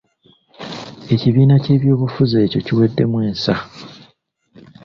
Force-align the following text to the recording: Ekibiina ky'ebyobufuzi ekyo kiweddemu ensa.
Ekibiina 1.13 1.55
ky'ebyobufuzi 1.63 2.35
ekyo 2.45 2.59
kiweddemu 2.65 3.17
ensa. 3.27 3.55